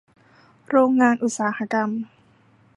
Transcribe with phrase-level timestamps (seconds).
[0.69, 1.89] โรงงานอุตสาหกรรม